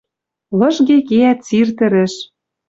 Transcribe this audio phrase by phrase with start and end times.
[0.59, 2.13] Лыжге кеӓт сир тӹрӹш.